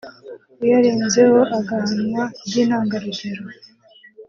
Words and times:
uyarenzeho 0.63 1.39
agahanwa 1.57 2.23
by’intangarugero 2.47 3.43